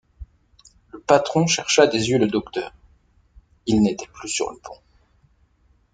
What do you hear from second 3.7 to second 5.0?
n’était plus sur le pont.